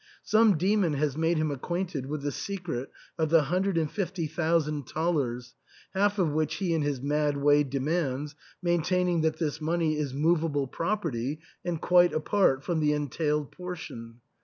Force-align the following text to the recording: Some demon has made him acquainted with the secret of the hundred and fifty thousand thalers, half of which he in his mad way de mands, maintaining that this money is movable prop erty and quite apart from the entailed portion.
Some 0.23 0.57
demon 0.57 0.93
has 0.93 1.15
made 1.15 1.37
him 1.37 1.51
acquainted 1.51 2.07
with 2.07 2.23
the 2.23 2.31
secret 2.31 2.89
of 3.19 3.29
the 3.29 3.43
hundred 3.43 3.77
and 3.77 3.91
fifty 3.91 4.25
thousand 4.25 4.87
thalers, 4.89 5.53
half 5.93 6.17
of 6.17 6.31
which 6.31 6.55
he 6.55 6.73
in 6.73 6.81
his 6.81 7.03
mad 7.03 7.37
way 7.37 7.61
de 7.63 7.79
mands, 7.79 8.33
maintaining 8.63 9.21
that 9.21 9.37
this 9.37 9.61
money 9.61 9.99
is 9.99 10.11
movable 10.11 10.65
prop 10.65 11.03
erty 11.03 11.37
and 11.63 11.81
quite 11.81 12.13
apart 12.13 12.63
from 12.63 12.79
the 12.79 12.93
entailed 12.93 13.51
portion. 13.51 14.21